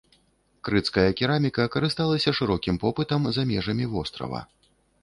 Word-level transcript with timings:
Крыцкая 0.69 1.03
кераміка 1.19 1.67
карысталася 1.75 2.35
шырокім 2.41 2.75
попытам 2.87 3.21
за 3.39 3.49
межамі 3.53 3.85
вострава. 3.95 4.47